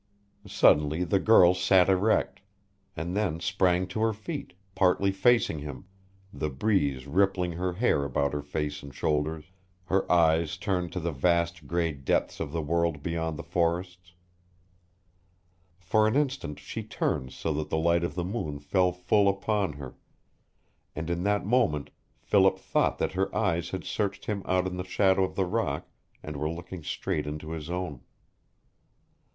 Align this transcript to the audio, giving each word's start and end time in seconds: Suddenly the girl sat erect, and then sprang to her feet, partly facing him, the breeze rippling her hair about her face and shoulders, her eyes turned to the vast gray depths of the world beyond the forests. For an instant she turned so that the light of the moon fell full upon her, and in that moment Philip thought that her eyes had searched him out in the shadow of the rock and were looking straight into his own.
Suddenly 0.47 1.03
the 1.03 1.19
girl 1.19 1.53
sat 1.53 1.87
erect, 1.87 2.41
and 2.97 3.15
then 3.15 3.39
sprang 3.39 3.85
to 3.89 3.99
her 3.99 4.13
feet, 4.13 4.53
partly 4.73 5.11
facing 5.11 5.59
him, 5.59 5.85
the 6.33 6.49
breeze 6.49 7.05
rippling 7.05 7.51
her 7.51 7.73
hair 7.73 8.03
about 8.03 8.33
her 8.33 8.41
face 8.41 8.81
and 8.81 8.91
shoulders, 8.95 9.51
her 9.83 10.11
eyes 10.11 10.57
turned 10.57 10.91
to 10.93 10.99
the 10.99 11.11
vast 11.11 11.67
gray 11.67 11.91
depths 11.93 12.39
of 12.39 12.51
the 12.51 12.63
world 12.63 13.03
beyond 13.03 13.37
the 13.37 13.43
forests. 13.43 14.13
For 15.77 16.07
an 16.07 16.15
instant 16.15 16.57
she 16.57 16.81
turned 16.81 17.31
so 17.31 17.53
that 17.53 17.69
the 17.69 17.77
light 17.77 18.03
of 18.03 18.15
the 18.15 18.25
moon 18.25 18.57
fell 18.57 18.91
full 18.91 19.29
upon 19.29 19.73
her, 19.73 19.93
and 20.95 21.11
in 21.11 21.21
that 21.25 21.45
moment 21.45 21.91
Philip 22.23 22.57
thought 22.57 22.97
that 22.97 23.11
her 23.11 23.29
eyes 23.35 23.69
had 23.69 23.83
searched 23.83 24.25
him 24.25 24.41
out 24.47 24.65
in 24.65 24.77
the 24.77 24.83
shadow 24.83 25.23
of 25.23 25.35
the 25.35 25.45
rock 25.45 25.87
and 26.23 26.37
were 26.37 26.49
looking 26.49 26.81
straight 26.81 27.27
into 27.27 27.51
his 27.51 27.69
own. 27.69 28.01